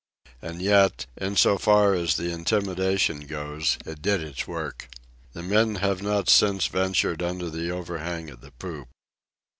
And 0.41 0.63
yet, 0.63 1.05
in 1.15 1.35
so 1.35 1.59
far 1.59 1.93
as 1.93 2.17
the 2.17 2.31
intimidation 2.31 3.27
goes, 3.27 3.77
it 3.85 4.01
did 4.01 4.23
its 4.23 4.47
work. 4.47 4.89
The 5.33 5.43
men 5.43 5.75
have 5.75 6.01
not 6.01 6.27
since 6.27 6.65
ventured 6.65 7.21
under 7.21 7.51
the 7.51 7.69
overhang 7.69 8.31
of 8.31 8.41
the 8.41 8.49
poop. 8.49 8.87